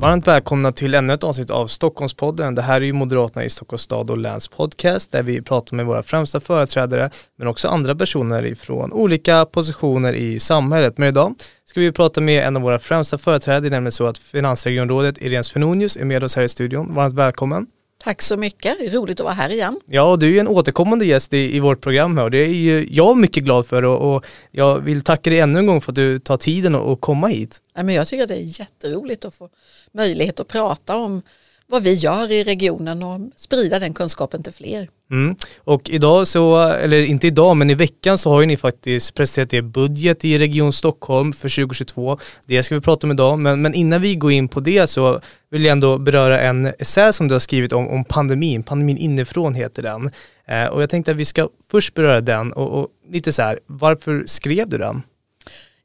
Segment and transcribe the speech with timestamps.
[0.00, 2.54] Varmt välkomna till ännu ett avsnitt av Stockholmspodden.
[2.54, 5.86] Det här är ju Moderaterna i Stockholms stad och läns podcast där vi pratar med
[5.86, 10.98] våra främsta företrädare men också andra personer ifrån olika positioner i samhället.
[10.98, 15.22] Men idag ska vi prata med en av våra främsta företrädare, nämligen så att finansregionrådet
[15.22, 16.94] Irene Svenonius är med oss här i studion.
[16.94, 17.66] Varmt välkommen.
[18.02, 19.80] Tack så mycket, roligt att vara här igen.
[19.86, 22.88] Ja, du är en återkommande gäst i, i vårt program här och det är ju
[22.90, 25.96] jag mycket glad för och, och jag vill tacka dig ännu en gång för att
[25.96, 27.62] du tar tiden att komma hit.
[27.74, 29.48] Ja, men jag tycker att det är jätteroligt att få
[29.92, 31.22] möjlighet att prata om
[31.66, 34.88] vad vi gör i regionen och sprida den kunskapen till fler.
[35.10, 35.36] Mm.
[35.58, 39.54] Och idag så, eller inte idag, men i veckan så har ju ni faktiskt presenterat
[39.54, 42.18] er budget i Region Stockholm för 2022.
[42.46, 45.20] Det ska vi prata om idag, men, men innan vi går in på det så
[45.50, 48.62] vill jag ändå beröra en essä som du har skrivit om, om pandemin.
[48.62, 50.10] Pandemin inifrån heter den.
[50.48, 53.58] Eh, och jag tänkte att vi ska först beröra den och, och lite så här,
[53.66, 55.02] varför skrev du den?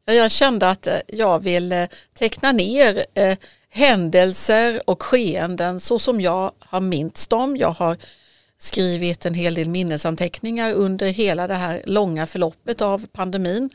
[0.05, 1.85] Jag kände att eh, jag vill eh,
[2.19, 3.37] teckna ner eh,
[3.69, 7.57] händelser och skeenden så som jag har minst dem.
[7.57, 7.97] Jag har
[8.57, 13.69] skrivit en hel del minnesanteckningar under hela det här långa förloppet av pandemin.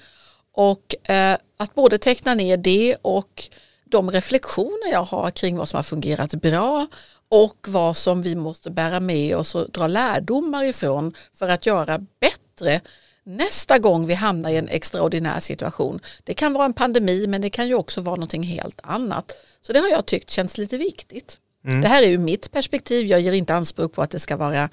[0.53, 3.49] Och eh, att både teckna ner det och
[3.85, 6.87] de reflektioner jag har kring vad som har fungerat bra
[7.29, 11.99] och vad som vi måste bära med oss och dra lärdomar ifrån för att göra
[12.21, 12.81] bättre
[13.25, 16.01] nästa gång vi hamnar i en extraordinär situation.
[16.25, 19.33] Det kan vara en pandemi men det kan ju också vara någonting helt annat.
[19.61, 21.39] Så det har jag tyckt känns lite viktigt.
[21.65, 21.81] Mm.
[21.81, 24.69] Det här är ju mitt perspektiv, jag ger inte anspråk på att det ska vara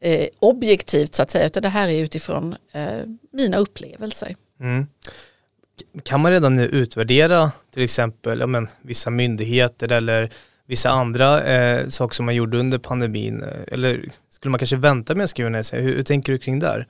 [0.00, 2.82] eh, objektivt så att säga utan det här är utifrån eh,
[3.32, 4.36] mina upplevelser.
[4.60, 4.86] Mm.
[6.02, 10.30] Kan man redan nu utvärdera till exempel ja, men, vissa myndigheter eller
[10.66, 13.44] vissa andra eh, saker som man gjorde under pandemin?
[13.68, 15.82] Eller skulle man kanske vänta med att skriva ner sig?
[15.82, 16.86] Hur, hur tänker du kring det här?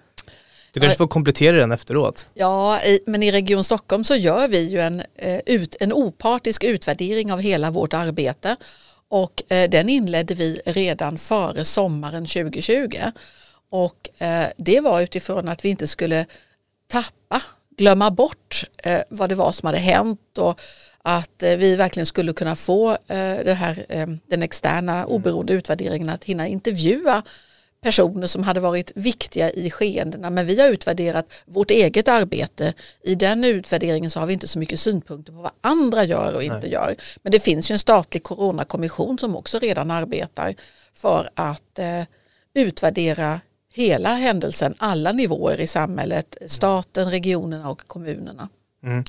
[0.73, 2.27] Du kanske får komplettera den efteråt.
[2.35, 5.41] Ja, men i Region Stockholm så gör vi ju en, eh,
[5.81, 8.57] en opartisk utvärdering av hela vårt arbete
[9.09, 12.97] och eh, den inledde vi redan före sommaren 2020.
[13.71, 16.27] Och eh, det var utifrån att vi inte skulle
[16.89, 17.43] tappa,
[17.77, 18.65] glömma bort
[19.09, 20.61] vad det var som hade hänt och
[21.03, 23.87] att vi verkligen skulle kunna få det här,
[24.27, 27.23] den externa oberoende utvärderingen att hinna intervjua
[27.87, 32.75] personer som hade varit viktiga i skeendena men vi har utvärderat vårt eget arbete.
[33.03, 36.43] I den utvärderingen så har vi inte så mycket synpunkter på vad andra gör och
[36.43, 36.71] inte Nej.
[36.71, 36.97] gör.
[37.23, 40.55] Men det finns ju en statlig coronakommission som också redan arbetar
[40.95, 42.03] för att eh,
[42.55, 43.41] utvärdera
[43.75, 48.49] hela händelsen, alla nivåer i samhället, staten, regionerna och kommunerna.
[48.83, 49.05] Mm.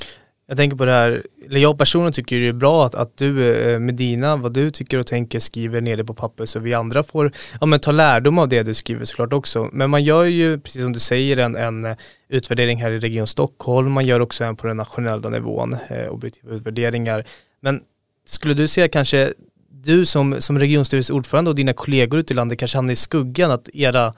[0.50, 3.54] Jag tänker på det här, eller jag personligen tycker det är bra att, att du
[3.54, 6.74] eh, med dina, vad du tycker och tänker skriver ner det på papper så vi
[6.74, 7.32] andra får
[7.62, 9.70] ja, men ta lärdom av det du skriver såklart också.
[9.72, 11.98] Men man gör ju, precis som du säger, en, en eh,
[12.30, 16.54] utvärdering här i Region Stockholm, man gör också en på den nationella nivån, eh, objektiva
[16.54, 17.26] utvärderingar.
[17.62, 17.82] Men
[18.26, 19.34] skulle du säga kanske,
[19.70, 23.70] du som, som regionstyrelseordförande och dina kollegor ute i landet kanske hamnar i skuggan att
[23.74, 24.14] era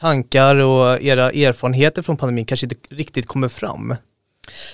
[0.00, 3.94] tankar och era erfarenheter från pandemin kanske inte riktigt kommer fram?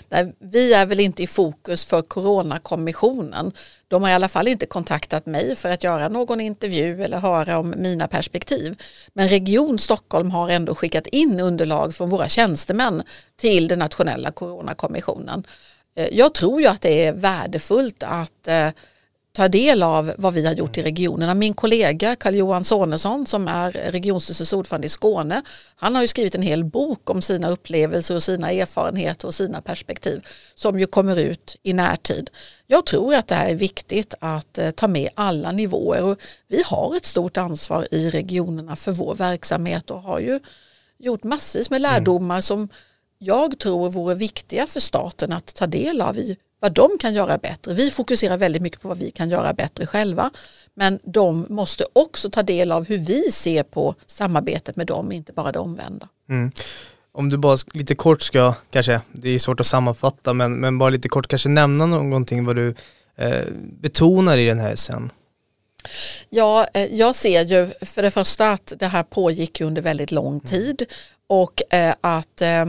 [0.08, 3.52] Nej, vi är väl inte i fokus för Coronakommissionen.
[3.88, 7.58] De har i alla fall inte kontaktat mig för att göra någon intervju eller höra
[7.58, 8.82] om mina perspektiv.
[9.12, 13.02] Men Region Stockholm har ändå skickat in underlag från våra tjänstemän
[13.36, 15.46] till den nationella Coronakommissionen.
[15.96, 18.68] Eh, jag tror ju att det är värdefullt att eh,
[19.36, 21.34] ta del av vad vi har gjort i regionerna.
[21.34, 25.42] Min kollega Carl-Johan Sonesson som är regionstyrelsens ordförande i Skåne,
[25.76, 29.60] han har ju skrivit en hel bok om sina upplevelser och sina erfarenheter och sina
[29.60, 32.30] perspektiv som ju kommer ut i närtid.
[32.66, 36.62] Jag tror att det här är viktigt att eh, ta med alla nivåer och vi
[36.66, 40.40] har ett stort ansvar i regionerna för vår verksamhet och har ju
[40.98, 42.42] gjort massvis med lärdomar mm.
[42.42, 42.68] som
[43.18, 47.38] jag tror vore viktiga för staten att ta del av i vad de kan göra
[47.38, 47.74] bättre.
[47.74, 50.30] Vi fokuserar väldigt mycket på vad vi kan göra bättre själva.
[50.74, 55.32] Men de måste också ta del av hur vi ser på samarbetet med dem, inte
[55.32, 56.08] bara det omvända.
[56.28, 56.52] Mm.
[57.12, 60.90] Om du bara lite kort ska, kanske, det är svårt att sammanfatta, men, men bara
[60.90, 62.74] lite kort kanske nämna någonting vad du
[63.16, 63.44] eh,
[63.80, 65.10] betonar i den här sen.
[66.28, 70.34] Ja, eh, jag ser ju för det första att det här pågick under väldigt lång
[70.34, 70.40] mm.
[70.40, 70.82] tid
[71.26, 72.64] och eh, att eh,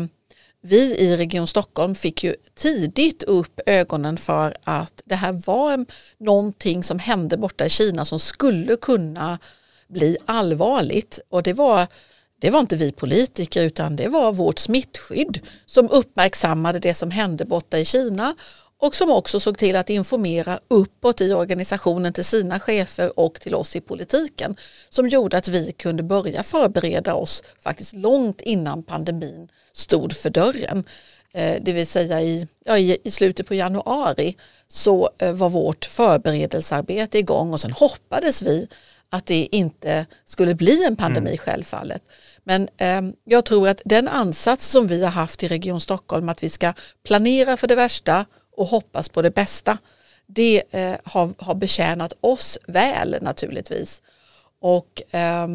[0.68, 5.86] vi i Region Stockholm fick ju tidigt upp ögonen för att det här var
[6.18, 9.40] någonting som hände borta i Kina som skulle kunna
[9.88, 11.20] bli allvarligt.
[11.30, 11.88] Och det var
[12.40, 17.46] det var inte vi politiker utan det var vårt smittskydd som uppmärksammade det som hände
[17.46, 18.36] borta i Kina
[18.80, 23.56] och som också såg till att informera uppåt i organisationen till sina chefer och till
[23.56, 24.56] oss i politiken
[24.90, 30.84] som gjorde att vi kunde börja förbereda oss faktiskt långt innan pandemin stod för dörren.
[31.34, 34.38] Eh, det vill säga i, ja, i, slutet på januari
[34.68, 38.68] så eh, var vårt förberedelsearbete igång och sen hoppades vi
[39.10, 41.38] att det inte skulle bli en pandemi mm.
[41.38, 42.02] självfallet.
[42.44, 46.44] Men eh, jag tror att den ansats som vi har haft i Region Stockholm att
[46.44, 48.26] vi ska planera för det värsta
[48.58, 49.78] och hoppas på det bästa.
[50.26, 54.02] Det eh, har, har betjänat oss väl naturligtvis.
[54.60, 55.48] Och eh,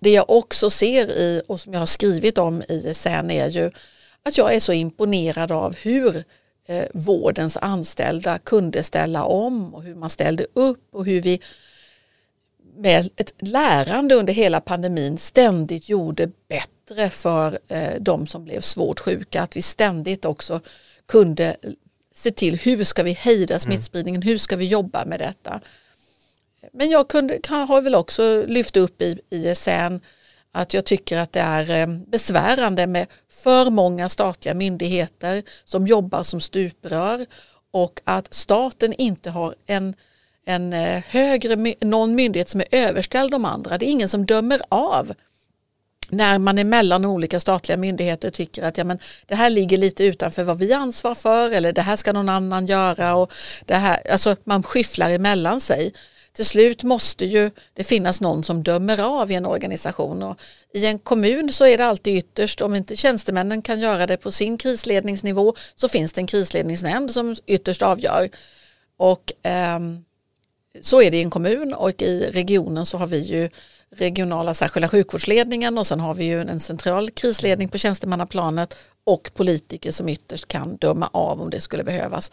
[0.00, 3.70] det jag också ser i och som jag har skrivit om i sen är ju
[4.22, 6.24] att jag är så imponerad av hur
[6.66, 11.40] eh, vårdens anställda kunde ställa om och hur man ställde upp och hur vi
[12.76, 19.00] med ett lärande under hela pandemin ständigt gjorde bättre för eh, de som blev svårt
[19.00, 19.42] sjuka.
[19.42, 20.60] Att vi ständigt också
[21.06, 21.56] kunde
[22.22, 23.60] se till hur ska vi hejda mm.
[23.60, 25.60] smittspridningen, hur ska vi jobba med detta.
[26.72, 30.00] Men jag kunde, har väl också lyft upp i ISN
[30.52, 36.22] att jag tycker att det är eh, besvärande med för många statliga myndigheter som jobbar
[36.22, 37.26] som stuprör
[37.70, 39.94] och att staten inte har en,
[40.44, 43.78] en eh, högre, någon myndighet som är överställd de andra.
[43.78, 45.14] Det är ingen som dömer av
[46.12, 50.04] när man är mellan olika statliga myndigheter tycker att ja, men det här ligger lite
[50.04, 53.14] utanför vad vi ansvar för eller det här ska någon annan göra.
[53.14, 53.32] Och
[53.66, 55.92] det här, alltså man skyfflar emellan sig.
[56.32, 60.22] Till slut måste ju det finnas någon som dömer av i en organisation.
[60.22, 60.36] Och
[60.74, 64.32] I en kommun så är det alltid ytterst, om inte tjänstemännen kan göra det på
[64.32, 68.30] sin krisledningsnivå så finns det en krisledningsnämnd som ytterst avgör.
[68.96, 69.78] Och eh,
[70.80, 73.50] så är det i en kommun och i regionen så har vi ju
[73.96, 79.92] regionala särskilda sjukvårdsledningen och sen har vi ju en central krisledning på tjänstemannaplanet och politiker
[79.92, 82.32] som ytterst kan döma av om det skulle behövas.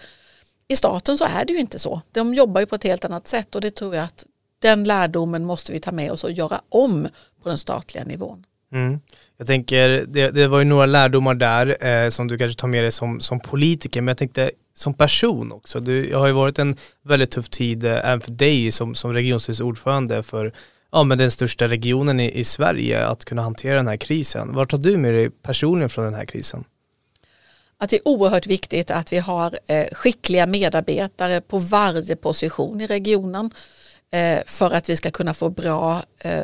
[0.68, 2.01] I staten så är det ju inte så.
[2.12, 4.25] De jobbar ju på ett helt annat sätt och det tror jag att
[4.62, 7.07] den lärdomen måste vi ta med oss och göra om
[7.44, 8.45] på den statliga nivån.
[8.71, 9.00] Mm.
[9.38, 12.83] Jag tänker, det, det, var ju några lärdomar där eh, som du kanske tar med
[12.83, 15.79] dig som, som politiker, men jag tänkte som person också.
[15.79, 20.23] Det har ju varit en väldigt tuff tid eh, även för dig som, som regionstyrelseordförande
[20.23, 20.53] för
[20.91, 24.55] ja, men den största regionen i, i Sverige att kunna hantera den här krisen.
[24.55, 26.63] Vad tar du med dig personligen från den här krisen?
[27.77, 32.87] Att det är oerhört viktigt att vi har eh, skickliga medarbetare på varje position i
[32.87, 33.51] regionen
[34.11, 36.43] eh, för att vi ska kunna få bra, eh,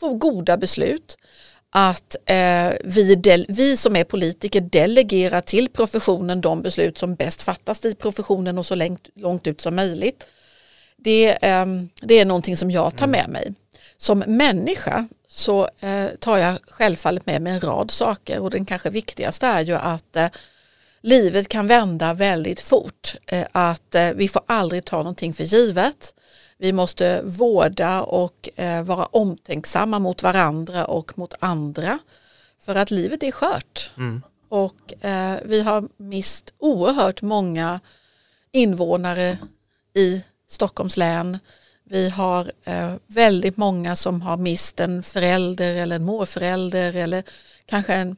[0.00, 1.16] få goda beslut.
[1.74, 7.42] Att eh, vi, del, vi som är politiker delegerar till professionen de beslut som bäst
[7.42, 10.24] fattas i professionen och så långt, långt ut som möjligt
[11.04, 13.54] det, ehm, det är någonting som jag tar med mig.
[13.96, 18.90] Som människa så eh, tar jag självfallet med mig en rad saker och den kanske
[18.90, 20.28] viktigaste är ju att eh,
[21.00, 23.14] livet kan vända väldigt fort.
[23.26, 26.14] Eh, att vi får aldrig ta någonting för givet.
[26.62, 28.48] Vi måste vårda och
[28.84, 31.98] vara omtänksamma mot varandra och mot andra.
[32.60, 33.92] För att livet är skört.
[33.96, 34.22] Mm.
[34.48, 34.94] Och
[35.44, 37.80] vi har mist oerhört många
[38.52, 39.38] invånare
[39.94, 41.38] i Stockholms län.
[41.84, 47.24] Vi har eh, väldigt många som har mist en förälder eller en morförälder eller
[47.66, 48.16] kanske en,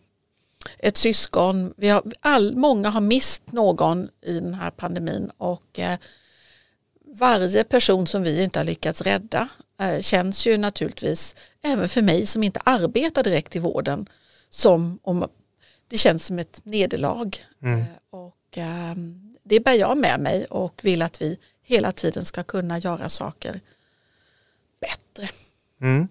[0.79, 1.75] ett syskon.
[1.76, 5.99] Vi har, all, många har mist någon i den här pandemin och eh,
[7.14, 9.48] varje person som vi inte har lyckats rädda
[9.81, 14.08] eh, känns ju naturligtvis, även för mig som inte arbetar direkt i vården,
[14.50, 15.29] som om
[15.89, 17.36] det känns som ett nederlag.
[17.62, 17.81] Mm.
[17.81, 18.94] Eh, och, eh,
[19.44, 23.60] det bär jag med mig och vill att vi hela tiden ska kunna göra saker
[24.81, 25.29] bättre.
[25.81, 26.08] Mm.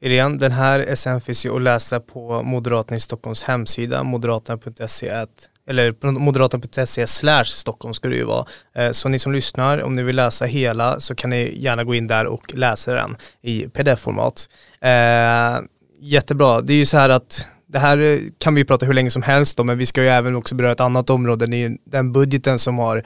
[0.00, 5.26] Irene, den här SN finns ju att läsa på Moderaterna i Stockholms hemsida, moderaterna.se
[5.70, 8.46] eller moderaterna.se slash Stockholm ska det ju vara.
[8.74, 11.94] Eh, så ni som lyssnar, om ni vill läsa hela så kan ni gärna gå
[11.94, 14.48] in där och läsa den i pdf-format.
[14.80, 15.64] Eh,
[16.00, 19.22] jättebra, det är ju så här att det här kan vi prata hur länge som
[19.22, 22.12] helst om, men vi ska ju även också beröra ett annat område, det är den
[22.12, 23.04] budgeten som har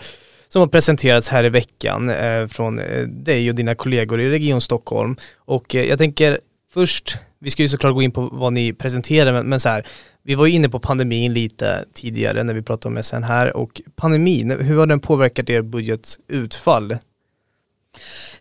[0.49, 4.61] som har presenterats här i veckan eh, från eh, dig och dina kollegor i Region
[4.61, 5.17] Stockholm.
[5.37, 6.39] Och eh, jag tänker
[6.75, 9.87] först, vi ska ju såklart gå in på vad ni presenterar, men, men så här,
[10.23, 13.83] vi var ju inne på pandemin lite tidigare när vi pratade om SN här och
[13.97, 16.97] pandemin, hur har den påverkat er budgetutfall?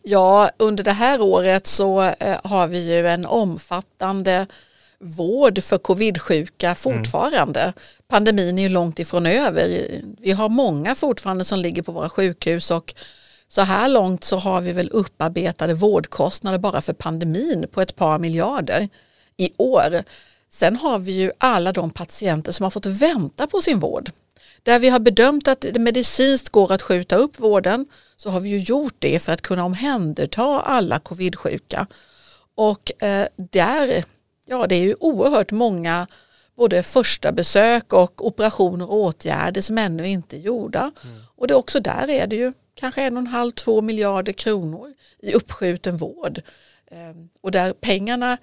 [0.01, 4.47] Ja, under det här året så eh, har vi ju en omfattande
[4.99, 6.75] vård för covid-sjuka mm.
[6.75, 7.61] fortfarande.
[7.61, 7.73] Mm.
[8.07, 9.87] Pandemin är ju långt ifrån över.
[10.19, 12.93] Vi har många fortfarande som ligger på våra sjukhus och
[13.55, 18.19] så här långt så har vi väl upparbetade vårdkostnader bara för pandemin på ett par
[18.19, 18.89] miljarder
[19.37, 20.03] i år.
[20.49, 24.11] Sen har vi ju alla de patienter som har fått vänta på sin vård.
[24.63, 27.85] Där vi har bedömt att det medicinskt går att skjuta upp vården
[28.17, 31.87] så har vi ju gjort det för att kunna omhänderta alla covidsjuka.
[32.55, 34.03] Och eh, där,
[34.45, 36.07] ja det är ju oerhört många
[36.55, 40.91] både första besök och operationer och åtgärder som ännu inte är gjorda.
[41.03, 41.15] Mm.
[41.35, 44.93] Och det också där är det ju kanske en och en halv, två miljarder kronor
[45.19, 46.41] i uppskjuten vård.
[46.91, 48.37] Ehm, och där pengarna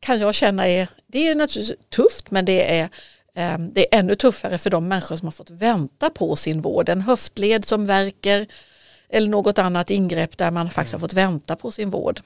[0.00, 2.88] kan jag känna är, det är naturligtvis tufft men det är,
[3.34, 6.88] ehm, det är ännu tuffare för de människor som har fått vänta på sin vård.
[6.88, 8.46] En höftled som verkar
[9.08, 12.20] eller något annat ingrepp där man faktiskt har fått vänta på sin vård.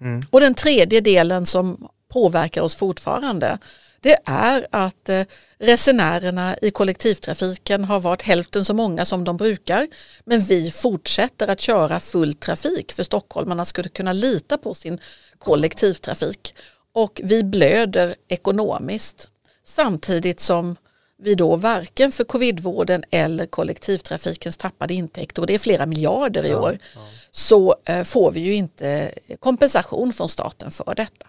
[0.00, 0.22] Mm.
[0.30, 3.58] Och den tredje delen som påverkar oss fortfarande
[4.02, 5.22] det är att eh,
[5.58, 9.88] resenärerna i kollektivtrafiken har varit hälften så många som de brukar.
[10.24, 15.00] Men vi fortsätter att köra full trafik för stockholmarna skulle kunna lita på sin
[15.38, 16.54] kollektivtrafik.
[16.92, 19.28] Och vi blöder ekonomiskt
[19.64, 20.76] samtidigt som
[21.18, 26.54] vi då varken för covidvården eller kollektivtrafikens tappade intäkter, och det är flera miljarder i
[26.54, 27.00] år, ja.
[27.30, 31.26] så eh, får vi ju inte kompensation från staten för detta.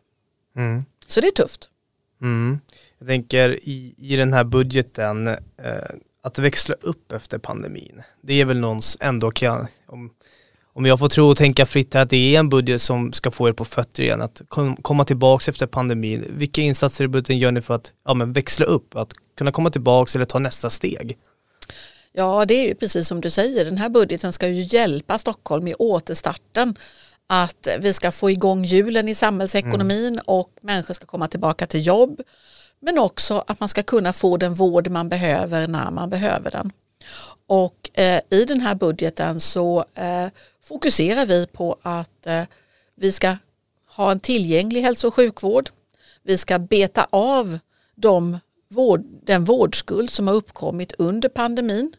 [0.56, 0.86] Mm.
[1.08, 1.70] Så det är tufft.
[2.24, 2.60] Mm.
[3.00, 5.38] Jag tänker i, i den här budgeten, eh,
[6.24, 8.01] att växla upp efter pandemin.
[8.22, 10.10] Det är väl någons ändå, kan, om,
[10.74, 13.32] om jag får tro och tänka fritt här, att det är en budget som ska
[13.32, 16.25] få er på fötter igen, att kom, komma tillbaka efter pandemin.
[16.30, 19.70] Vilka insatser i budgeten gör ni för att ja, men växla upp, att kunna komma
[19.70, 21.18] tillbaka eller ta nästa steg?
[22.13, 25.68] Ja, det är ju precis som du säger, den här budgeten ska ju hjälpa Stockholm
[25.68, 26.75] i återstarten
[27.33, 30.23] att vi ska få igång hjulen i samhällsekonomin mm.
[30.25, 32.21] och människor ska komma tillbaka till jobb.
[32.79, 36.71] Men också att man ska kunna få den vård man behöver när man behöver den.
[37.47, 40.27] Och eh, i den här budgeten så eh,
[40.63, 42.43] fokuserar vi på att eh,
[42.95, 43.37] vi ska
[43.95, 45.69] ha en tillgänglig hälso och sjukvård.
[46.23, 47.59] Vi ska beta av
[47.95, 51.95] de vård, den vårdskuld som har uppkommit under pandemin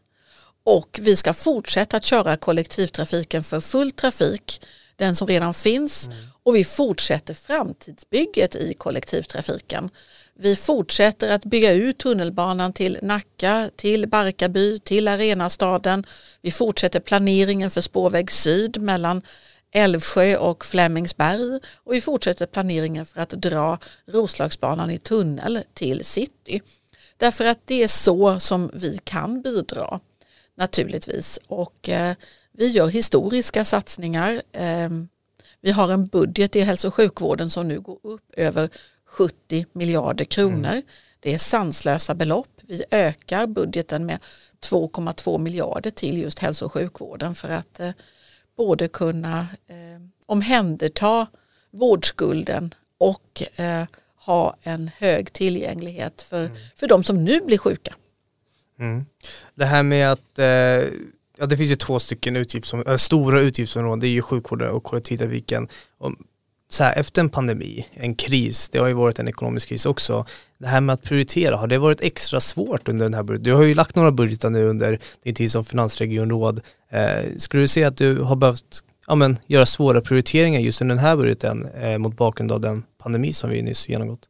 [0.64, 4.60] och vi ska fortsätta att köra kollektivtrafiken för full trafik
[4.96, 6.18] den som redan finns mm.
[6.42, 9.90] och vi fortsätter framtidsbygget i kollektivtrafiken.
[10.34, 16.06] Vi fortsätter att bygga ut tunnelbanan till Nacka, till Barkarby, till Arenastaden.
[16.42, 19.22] Vi fortsätter planeringen för spårväg syd mellan
[19.72, 26.62] Älvsjö och Flemingsberg och vi fortsätter planeringen för att dra Roslagsbanan i tunnel till city.
[27.16, 30.00] Därför att det är så som vi kan bidra
[30.56, 32.14] naturligtvis och eh,
[32.58, 34.42] vi gör historiska satsningar.
[34.52, 35.08] Ehm,
[35.60, 38.68] vi har en budget i hälso och sjukvården som nu går upp över
[39.06, 40.70] 70 miljarder kronor.
[40.70, 40.82] Mm.
[41.20, 42.48] Det är sanslösa belopp.
[42.62, 44.18] Vi ökar budgeten med
[44.60, 47.90] 2,2 miljarder till just hälso och sjukvården för att eh,
[48.56, 51.26] både kunna eh, omhänderta
[51.70, 53.84] vårdskulden och eh,
[54.16, 56.56] ha en hög tillgänglighet för, mm.
[56.76, 57.94] för de som nu blir sjuka.
[58.78, 59.06] Mm.
[59.54, 60.90] Det här med att eh,
[61.38, 64.84] ja det finns ju två stycken utgiftsområden, äh, stora utgiftsområden, det är ju sjukvården och
[64.84, 65.68] kollektivtrafiken.
[65.98, 66.12] Och
[66.68, 70.26] så här, efter en pandemi, en kris, det har ju varit en ekonomisk kris också.
[70.58, 73.44] Det här med att prioritera, har det varit extra svårt under den här budgeten?
[73.44, 76.60] Du har ju lagt några budgetar nu under din tid som finansregionråd.
[76.90, 80.94] Eh, skulle du säga att du har behövt ja, men, göra svåra prioriteringar just under
[80.94, 84.28] den här budgeten eh, mot bakgrund av den pandemi som vi nyss genomgått?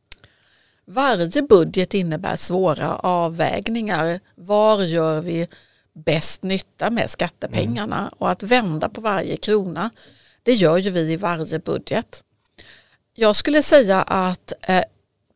[0.87, 4.21] Varje budget innebär svåra avvägningar.
[4.35, 5.49] Var gör vi
[5.95, 8.13] bäst nytta med skattepengarna mm.
[8.19, 9.91] och att vända på varje krona.
[10.43, 12.23] Det gör ju vi i varje budget.
[13.15, 14.83] Jag skulle säga att eh,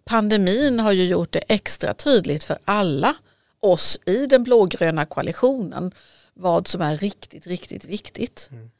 [0.04, 3.14] pandemin har ju gjort det extra tydligt för alla
[3.60, 5.92] oss i den blågröna koalitionen
[6.34, 8.48] vad som är riktigt, riktigt viktigt.
[8.52, 8.70] Mm.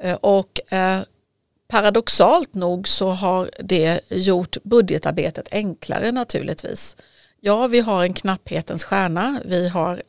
[0.00, 1.00] Eh, och eh,
[1.68, 6.96] paradoxalt nog så har det gjort budgetarbetet enklare naturligtvis.
[7.40, 10.02] Ja, vi har en knapphetens stjärna, vi har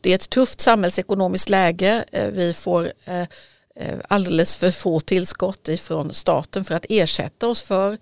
[0.00, 2.04] det är ett tufft samhällsekonomiskt läge.
[2.12, 3.26] Eh, vi får eh,
[3.76, 7.98] eh, alldeles för få tillskott ifrån staten för att ersätta oss för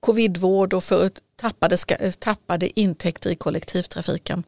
[0.00, 1.76] covidvård och för tappade,
[2.18, 4.44] tappade intäkter i kollektivtrafiken.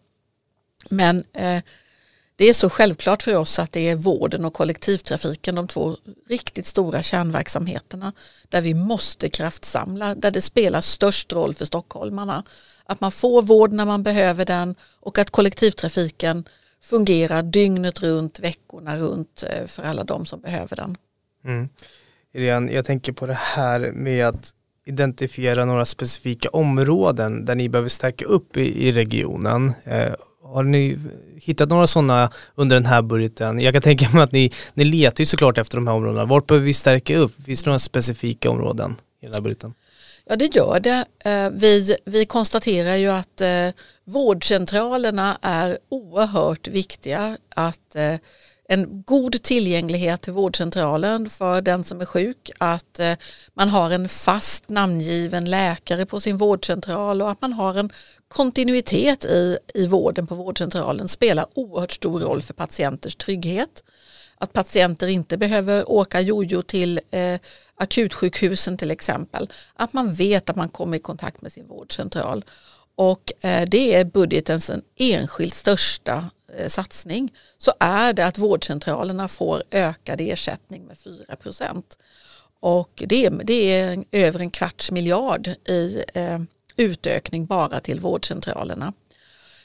[0.91, 1.25] Men
[2.37, 5.97] det är så självklart för oss att det är vården och kollektivtrafiken, de två
[6.29, 8.13] riktigt stora kärnverksamheterna,
[8.49, 12.45] där vi måste kraftsamla, där det spelar störst roll för stockholmarna
[12.87, 16.49] att man får vård när man behöver den och att kollektivtrafiken
[16.81, 20.97] fungerar dygnet runt, veckorna runt eh, för alla de som behöver den.
[21.45, 21.69] Mm.
[22.35, 27.89] Irene, jag tänker på det här med att identifiera några specifika områden där ni behöver
[27.89, 29.73] stärka upp i, i regionen.
[29.85, 30.13] Eh,
[30.45, 30.99] har ni
[31.37, 33.61] hittat några sådana under den här budgeten?
[33.61, 36.25] Jag kan tänka mig att ni, ni letar ju såklart efter de här områdena.
[36.25, 37.45] Vart behöver vi stärka upp?
[37.45, 39.75] Finns det några specifika områden i den här budgeten?
[40.27, 41.05] Ja det gör det.
[41.25, 43.69] Eh, vi, vi konstaterar ju att eh,
[44.05, 47.37] vårdcentralerna är oerhört viktiga.
[47.57, 48.17] Att eh,
[48.69, 53.01] en god tillgänglighet till vårdcentralen för den som är sjuk, att
[53.55, 57.91] man har en fast namngiven läkare på sin vårdcentral och att man har en
[58.29, 63.85] kontinuitet i, i vården på vårdcentralen spelar oerhört stor roll för patienters trygghet.
[64.37, 67.41] Att patienter inte behöver åka jojo till eh,
[67.75, 69.53] akutsjukhusen till exempel.
[69.75, 72.45] Att man vet att man kommer i kontakt med sin vårdcentral.
[72.97, 77.33] Och eh, det är budgetens enskilt största eh, satsning.
[77.59, 81.99] Så är det att vårdcentralerna får ökad ersättning med 4 procent.
[82.61, 86.39] Och det är, det är över en kvarts miljard i eh,
[86.77, 88.93] utökning bara till vårdcentralerna.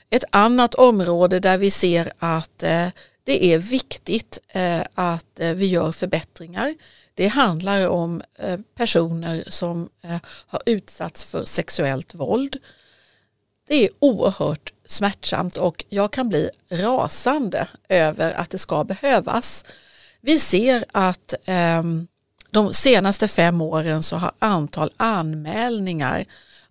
[0.09, 2.87] Ett annat område där vi ser att eh,
[3.23, 6.75] det är viktigt eh, att eh, vi gör förbättringar.
[7.13, 8.21] Det handlar om
[8.75, 9.89] personer som
[10.47, 12.57] har utsatts för sexuellt våld.
[13.67, 19.65] Det är oerhört smärtsamt och jag kan bli rasande över att det ska behövas.
[20.21, 22.07] Vi ser att ehm,
[22.51, 26.25] de senaste fem åren så har antal anmälningar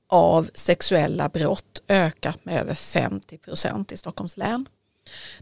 [0.08, 4.68] av sexuella brott ökat med över 50 procent i Stockholms län.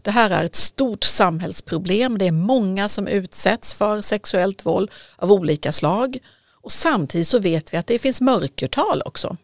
[0.01, 2.17] Det här är ett stort samhällsproblem.
[2.17, 6.17] Det är många som utsätts för sexuellt våld av olika slag.
[6.51, 9.37] Och samtidigt så vet vi att det finns mörkertal också.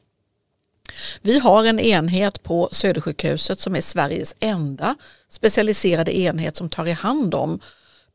[1.21, 4.95] Vi har en enhet på Södersjukhuset som är Sveriges enda
[5.29, 7.59] specialiserade enhet som tar i hand om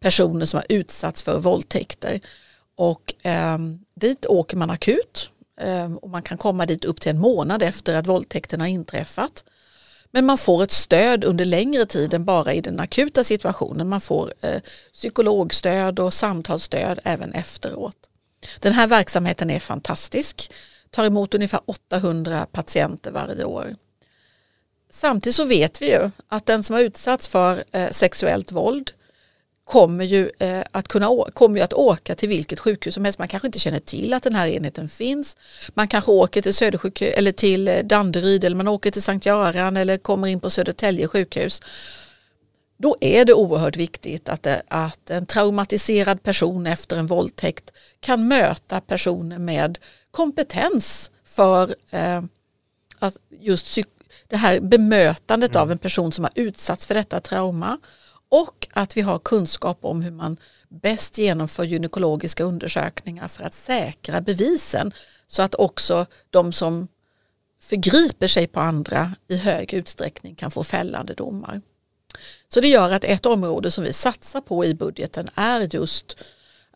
[0.01, 2.21] personer som har utsatts för våldtäkter.
[2.77, 3.59] Och eh,
[3.95, 7.95] dit åker man akut Ehm, och man kan komma dit upp till en månad efter
[7.95, 9.45] att våldtäkten har inträffat.
[10.11, 13.89] Men man får ett stöd under längre tid än bara i den akuta situationen.
[13.89, 14.61] Man får eh,
[14.93, 17.97] psykologstöd och samtalsstöd även efteråt.
[18.61, 20.53] Den här verksamheten är fantastisk,
[20.91, 23.75] tar emot ungefär 800 patienter varje år.
[24.91, 28.93] Samtidigt så vet vi ju att den som har utsatts för eh, sexuellt våld
[29.69, 33.19] kommer ju, eh, att kunna, kommer ju att åka till vilket sjukhus som helst.
[33.19, 35.37] Man kanske inte känner till att den här enheten finns.
[35.75, 39.77] Man kanske åker till Södersjukhus eller till eh, Danderyd eller man åker till Sankt Göran
[39.77, 41.61] eller kommer in på Södertälje sjukhus.
[42.79, 47.73] Då är det oerhört viktigt att, det, eh, att en traumatiserad person efter en våldtäkt
[48.01, 49.79] kan möta personer med
[50.11, 52.23] kompetens för eh,
[52.99, 53.79] att just
[54.29, 55.63] det här bemötandet mm.
[55.63, 57.79] av en person som har utsatts för detta trauma
[58.29, 60.37] och att vi har kunskap om hur man
[60.69, 64.93] bäst genomför gynekologiska undersökningar för att säkra bevisen
[65.27, 66.89] så att också de som
[67.61, 71.61] förgriper sig på andra i hög utsträckning kan få fällande domar.
[72.49, 76.17] Så det gör att ett område som vi satsar på i budgeten är just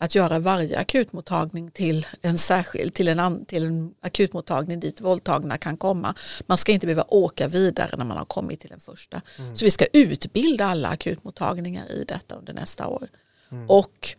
[0.03, 5.77] att göra varje akutmottagning till en särskild, till en, till en akutmottagning dit våldtagna kan
[5.77, 6.15] komma.
[6.47, 9.23] Man ska inte behöva åka vidare när man har kommit till den första.
[9.39, 9.57] Mm.
[9.57, 13.09] Så vi ska utbilda alla akutmottagningar i detta under nästa år.
[13.51, 13.71] Mm.
[13.71, 14.17] Och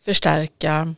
[0.00, 0.94] förstärka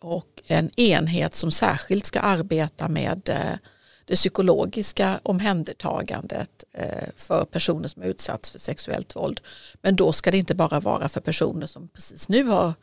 [0.00, 3.58] och en enhet som särskilt ska arbeta med eh,
[4.04, 9.40] det psykologiska omhändertagandet eh, för personer som utsatts för sexuellt våld.
[9.80, 12.74] Men då ska det inte bara vara för personer som precis nu har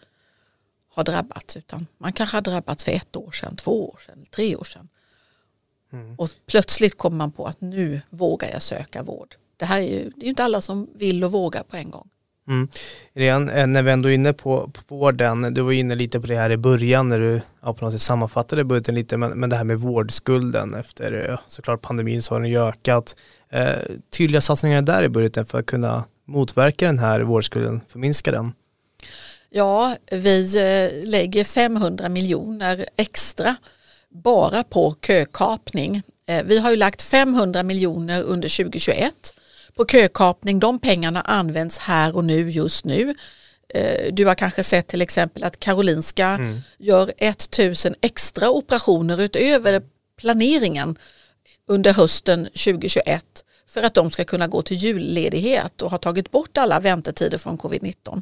[0.89, 4.55] har drabbats utan man kanske har drabbats för ett år sedan, två år sedan, tre
[4.55, 4.89] år sedan.
[5.93, 6.15] Mm.
[6.15, 9.35] Och plötsligt kommer man på att nu vågar jag söka vård.
[9.57, 12.09] Det här är ju det är inte alla som vill och vågar på en gång.
[12.47, 12.67] Mm.
[13.13, 16.27] Redan eh, när vi ändå är inne på, på vården, du var inne lite på
[16.27, 19.49] det här i början när du ja, på något sätt sammanfattade budgeten lite, men, men
[19.49, 23.15] det här med vårdskulden efter såklart pandemin så har den ju ökat.
[23.49, 23.75] Eh,
[24.17, 28.53] tydliga satsningar där i budgeten för att kunna motverka den här vårdskulden, förminska den?
[29.49, 33.55] Ja, vi eh, lägger 500 miljoner extra
[34.09, 36.01] bara på kökapning.
[36.27, 39.13] Eh, vi har ju lagt 500 miljoner under 2021
[39.75, 40.59] på kökapning.
[40.59, 43.15] De pengarna används här och nu just nu.
[43.73, 46.59] Eh, du har kanske sett till exempel att Karolinska mm.
[46.77, 49.81] gör 1000 extra operationer utöver
[50.17, 50.97] planeringen
[51.67, 53.25] under hösten 2021
[53.67, 57.57] för att de ska kunna gå till julledighet och ha tagit bort alla väntetider från
[57.57, 58.21] covid-19.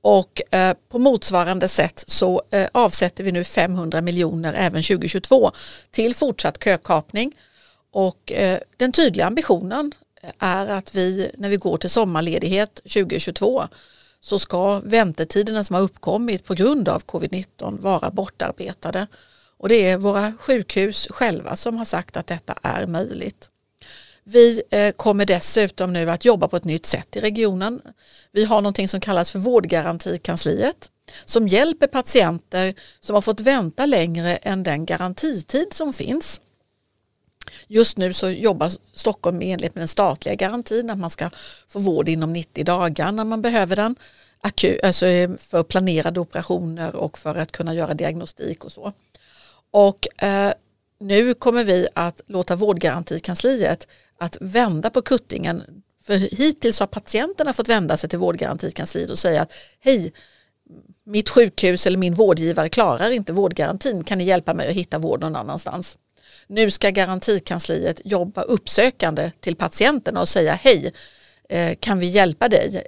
[0.00, 5.50] Och eh, på motsvarande sätt så eh, avsätter vi nu 500 miljoner även 2022
[5.90, 7.32] till fortsatt kökapning.
[7.92, 13.62] Och eh, den tydliga ambitionen eh, är att vi när vi går till sommarledighet 2022
[14.20, 19.06] så ska väntetiderna som har uppkommit på grund av covid-19 vara bortarbetade.
[19.58, 23.50] Och det är våra sjukhus själva som har sagt att detta är möjligt.
[24.28, 27.82] Vi eh, kommer dessutom nu att jobba på ett nytt sätt i regionen.
[28.32, 30.90] Vi har någonting som kallas för vårdgarantikansliet
[31.24, 36.40] som hjälper patienter som har fått vänta längre än den garantitid som finns.
[37.66, 41.30] Just nu så jobbar Stockholm i enlighet med den statliga garantin att man ska
[41.68, 43.96] få vård inom 90 dagar när man behöver den.
[44.82, 48.92] Alltså eh, för planerade operationer och för att kunna göra diagnostik och så.
[49.70, 50.52] Och eh,
[50.98, 55.62] nu kommer vi att låta vårdgarantikansliet att vända på kuttingen.
[56.02, 60.12] För hittills har patienterna fått vända sig till vårdgarantikansliet och säga att hej,
[61.04, 65.20] mitt sjukhus eller min vårdgivare klarar inte vårdgarantin, kan ni hjälpa mig att hitta vård
[65.20, 65.98] någon annanstans?
[66.46, 70.92] Nu ska garantikansliet jobba uppsökande till patienterna och säga hej,
[71.48, 72.86] eh, kan vi hjälpa dig?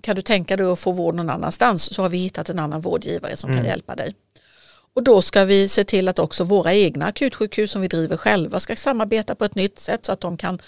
[0.00, 2.80] kan du tänka dig att få vård någon annanstans så har vi hittat en annan
[2.80, 3.62] vårdgivare som mm.
[3.62, 4.14] kan hjälpa dig.
[4.94, 8.60] Och då ska vi se till att också våra egna akutsjukhus som vi driver själva
[8.60, 10.58] ska samarbeta på ett nytt sätt så att de kan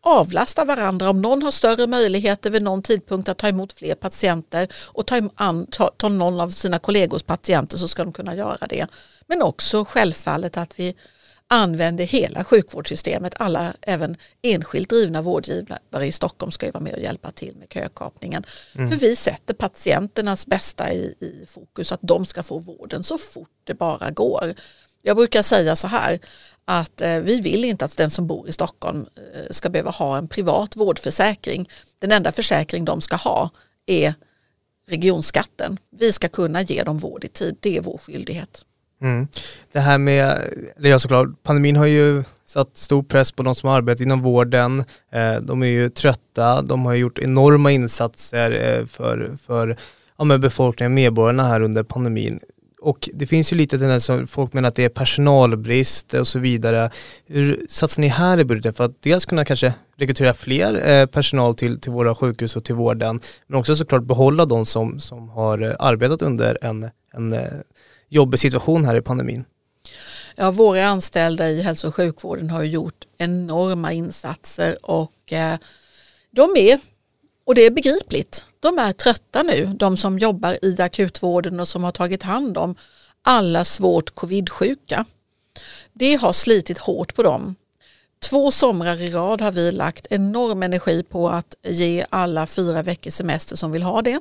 [0.00, 1.10] avlasta varandra.
[1.10, 5.20] Om någon har större möjligheter vid någon tidpunkt att ta emot fler patienter och ta,
[5.34, 8.86] an, ta, ta någon av sina kollegors patienter så ska de kunna göra det.
[9.26, 10.94] Men också självfallet att vi
[11.54, 13.34] använder hela sjukvårdssystemet.
[13.36, 17.68] Alla, även enskilt drivna vårdgivare i Stockholm ska ju vara med och hjälpa till med
[17.72, 18.44] kökapningen.
[18.74, 18.90] Mm.
[18.90, 23.50] För vi sätter patienternas bästa i, i fokus, att de ska få vården så fort
[23.64, 24.54] det bara går.
[25.02, 26.18] Jag brukar säga så här
[26.64, 30.18] att eh, vi vill inte att den som bor i Stockholm eh, ska behöva ha
[30.18, 31.68] en privat vårdförsäkring.
[31.98, 33.50] Den enda försäkring de ska ha
[33.86, 34.14] är
[34.88, 35.78] regionskatten.
[35.90, 38.64] Vi ska kunna ge dem vård i tid, det är vår skyldighet.
[39.02, 39.28] Mm.
[39.72, 40.38] Det här med,
[40.76, 44.84] eller ja såklart, pandemin har ju satt stor press på de som arbetar inom vården.
[45.12, 49.76] Eh, de är ju trötta, de har gjort enorma insatser eh, för, för
[50.18, 52.40] ja, med befolkningen, medborgarna här under pandemin.
[52.80, 56.90] Och det finns ju lite tendenser, folk menar att det är personalbrist och så vidare.
[57.26, 61.54] Hur satsar ni här i budgeten för att dels kunna kanske rekrytera fler eh, personal
[61.54, 65.76] till, till våra sjukhus och till vården, men också såklart behålla de som, som har
[65.78, 67.36] arbetat under en, en
[68.14, 69.44] jobbig situation här i pandemin.
[70.36, 75.58] Ja, våra anställda i hälso och sjukvården har gjort enorma insatser och eh,
[76.30, 76.80] de är,
[77.44, 81.84] och det är begripligt, de är trötta nu, de som jobbar i akutvården och som
[81.84, 82.74] har tagit hand om
[83.22, 85.04] alla svårt covidsjuka.
[85.92, 87.54] Det har slitit hårt på dem.
[88.22, 93.14] Två somrar i rad har vi lagt enorm energi på att ge alla fyra veckors
[93.14, 94.20] semester som vill ha det.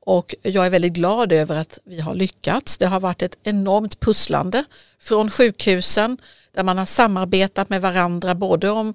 [0.00, 2.78] Och jag är väldigt glad över att vi har lyckats.
[2.78, 4.64] Det har varit ett enormt pusslande
[4.98, 6.18] från sjukhusen
[6.52, 8.94] där man har samarbetat med varandra både om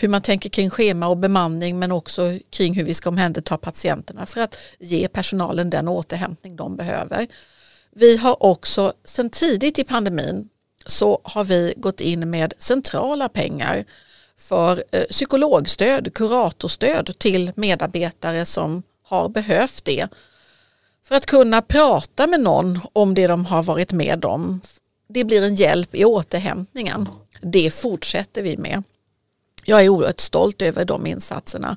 [0.00, 4.26] hur man tänker kring schema och bemanning men också kring hur vi ska omhänderta patienterna
[4.26, 7.26] för att ge personalen den återhämtning de behöver.
[7.90, 10.48] Vi har också sedan tidigt i pandemin
[10.86, 13.84] så har vi gått in med centrala pengar
[14.38, 20.08] för eh, psykologstöd, kuratorstöd till medarbetare som har behövt det.
[21.04, 24.60] För att kunna prata med någon om det de har varit med om.
[25.08, 27.08] Det blir en hjälp i återhämtningen.
[27.40, 28.82] Det fortsätter vi med.
[29.64, 31.76] Jag är oerhört stolt över de insatserna.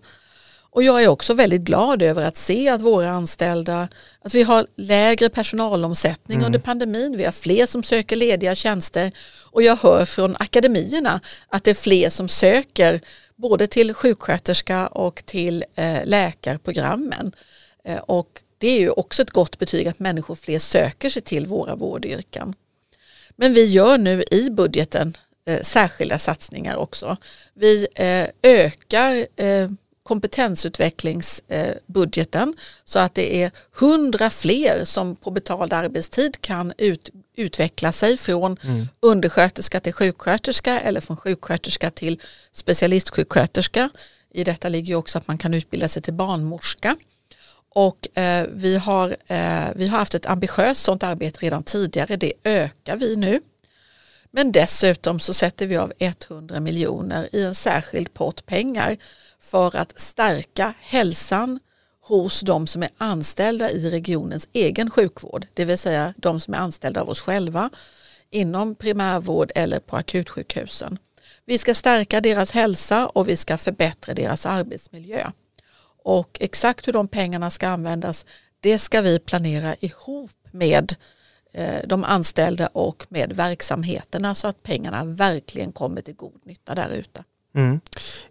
[0.70, 3.88] Och jag är också väldigt glad över att se att våra anställda,
[4.22, 6.46] att vi har lägre personalomsättning mm.
[6.46, 9.12] under pandemin, vi har fler som söker lediga tjänster
[9.52, 13.02] och jag hör från akademierna att det är fler som söker
[13.36, 17.36] både till sjuksköterska och till eh, läkarprogrammen.
[17.84, 21.48] Eh, och det är ju också ett gott betyg att människor fler söker sig till
[21.48, 22.56] våra vårdyrken.
[23.36, 27.18] Men vi gör nu i budgeten eh, särskilda satsningar också.
[27.54, 27.88] Vi
[28.42, 29.26] ökar
[30.04, 38.18] kompetensutvecklingsbudgeten så att det är hundra fler som på betald arbetstid kan ut, utveckla sig
[38.18, 38.88] från mm.
[39.00, 42.22] undersköterska till sjuksköterska eller från sjuksköterska till
[42.52, 43.90] specialistsjuksköterska.
[44.34, 46.96] I detta ligger också att man kan utbilda sig till barnmorska.
[47.76, 52.34] Och eh, vi, har, eh, vi har haft ett ambitiöst sådant arbete redan tidigare, det
[52.44, 53.42] ökar vi nu.
[54.32, 58.98] Men dessutom så sätter vi av 100 miljoner i en särskild pott pengar
[59.40, 61.60] för att stärka hälsan
[62.08, 66.58] hos de som är anställda i regionens egen sjukvård, det vill säga de som är
[66.58, 67.70] anställda av oss själva
[68.30, 70.98] inom primärvård eller på akutsjukhusen.
[71.46, 75.32] Vi ska stärka deras hälsa och vi ska förbättra deras arbetsmiljö.
[76.04, 78.26] Och exakt hur de pengarna ska användas,
[78.60, 80.96] det ska vi planera ihop med
[81.54, 86.90] eh, de anställda och med verksamheterna så att pengarna verkligen kommer till god nytta där
[86.90, 87.24] ute.
[87.56, 87.80] Mm.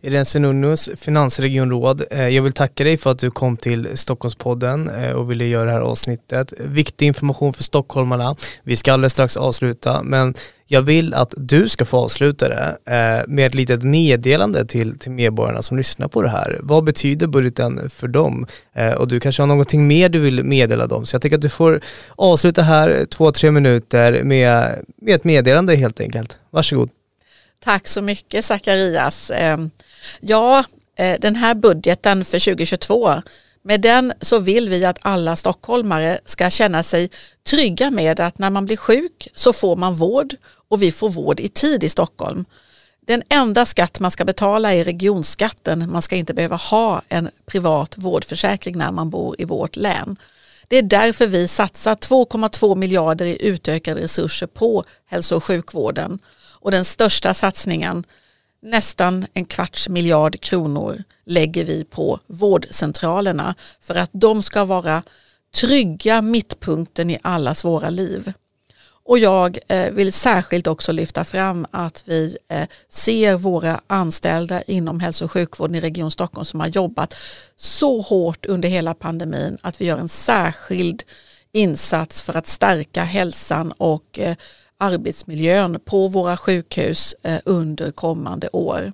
[0.00, 2.02] Irene Svenonius, finansregionråd.
[2.10, 5.64] Eh, jag vill tacka dig för att du kom till Stockholmspodden eh, och ville göra
[5.64, 6.52] det här avsnittet.
[6.58, 8.36] Viktig information för stockholmarna.
[8.62, 10.34] Vi ska alldeles strax avsluta, men
[10.66, 15.10] jag vill att du ska få avsluta det eh, med ett litet meddelande till, till
[15.10, 16.58] medborgarna som lyssnar på det här.
[16.62, 18.46] Vad betyder budgeten för dem?
[18.96, 21.06] Och du kanske har någonting mer du vill meddela dem.
[21.06, 21.80] Så jag tänker att du får
[22.16, 26.38] avsluta här två, tre minuter med, med ett meddelande helt enkelt.
[26.50, 26.90] Varsågod.
[27.64, 29.30] Tack så mycket Zacharias.
[29.34, 29.70] Ehm,
[30.20, 30.64] ja,
[30.98, 33.22] eh, den här budgeten för 2022,
[33.62, 37.10] med den så vill vi att alla stockholmare ska känna sig
[37.50, 40.34] trygga med att när man blir sjuk så får man vård
[40.68, 42.44] och vi får vård i tid i Stockholm.
[43.06, 45.90] Den enda skatt man ska betala är regionskatten.
[45.90, 50.16] Man ska inte behöva ha en privat vårdförsäkring när man bor i vårt län.
[50.68, 56.18] Det är därför vi satsar 2,2 miljarder i utökade resurser på hälso och sjukvården
[56.64, 58.04] och den största satsningen,
[58.62, 65.02] nästan en kvarts miljard kronor, lägger vi på vårdcentralerna för att de ska vara
[65.54, 68.32] trygga mittpunkten i allas våra liv.
[68.86, 75.00] Och jag eh, vill särskilt också lyfta fram att vi eh, ser våra anställda inom
[75.00, 77.14] hälso och sjukvården i Region Stockholm som har jobbat
[77.56, 81.02] så hårt under hela pandemin att vi gör en särskild
[81.52, 84.36] insats för att stärka hälsan och eh,
[84.84, 88.92] arbetsmiljön på våra sjukhus eh, under kommande år.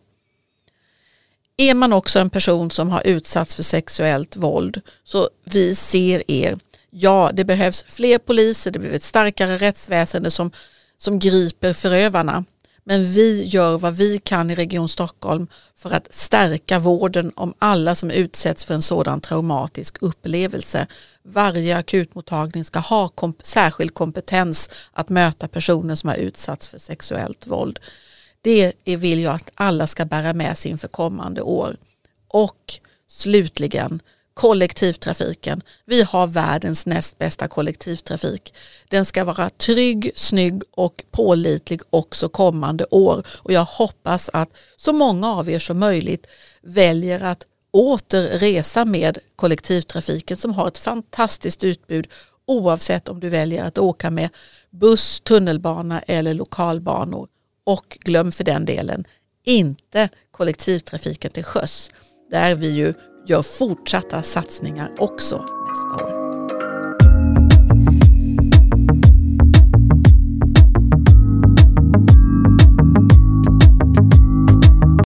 [1.57, 6.59] Är man också en person som har utsatts för sexuellt våld så vi ser er.
[6.90, 10.50] Ja, det behövs fler poliser, det behövs ett starkare rättsväsende som,
[10.98, 12.44] som griper förövarna.
[12.90, 17.94] Men vi gör vad vi kan i Region Stockholm för att stärka vården om alla
[17.94, 20.87] som utsätts för en sådan traumatisk upplevelse.
[21.22, 27.46] Varje akutmottagning ska ha komp särskild kompetens att möta personer som har utsatts för sexuellt
[27.46, 27.79] våld.
[28.40, 31.76] Det vill jag att alla ska bära med sig inför kommande år.
[32.29, 32.74] Och
[33.09, 34.00] slutligen
[34.40, 35.62] kollektivtrafiken.
[35.87, 38.55] Vi har världens näst bästa kollektivtrafik.
[38.88, 44.92] Den ska vara trygg, snygg och pålitlig också kommande år och jag hoppas att så
[44.92, 46.26] många av er som möjligt
[46.62, 52.09] väljer att åter resa med kollektivtrafiken som har ett fantastiskt utbud
[52.46, 54.29] oavsett om du väljer att åka med
[54.70, 57.29] buss, tunnelbana eller lokalbanor.
[57.64, 59.05] Och glöm för den delen
[59.44, 61.90] inte kollektivtrafiken till sjöss.
[62.31, 62.94] Där vi ju
[63.31, 66.19] gör fortsatta satsningar också nästa år.